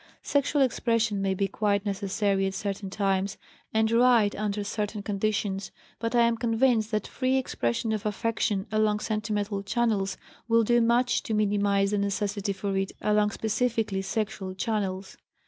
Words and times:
Sexual 0.23 0.63
expression 0.63 1.21
may 1.21 1.35
be 1.35 1.47
quite 1.47 1.85
necessary 1.85 2.47
at 2.47 2.55
certain 2.55 2.89
times 2.89 3.37
and 3.71 3.91
right 3.91 4.33
under 4.33 4.63
certain 4.63 5.03
conditions, 5.03 5.69
but 5.99 6.15
I 6.15 6.21
am 6.21 6.37
convinced 6.37 6.89
that 6.89 7.05
free 7.05 7.37
expression 7.37 7.91
of 7.91 8.03
affection 8.03 8.65
along 8.71 9.01
sentimental 9.01 9.61
channels 9.61 10.17
will 10.47 10.63
do 10.63 10.81
much 10.81 11.21
to 11.21 11.35
minimize 11.35 11.91
the 11.91 11.99
necessity 11.99 12.51
for 12.53 12.75
it 12.77 12.93
along 12.99 13.29
specifically 13.29 14.01
sexual 14.01 14.55
channels. 14.55 15.17